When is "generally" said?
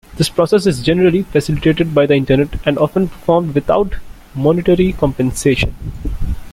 0.81-1.21